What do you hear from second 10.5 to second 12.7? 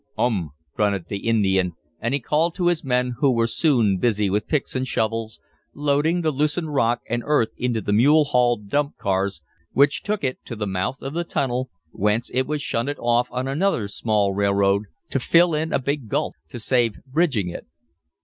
the mouth of the tunnel, whence it was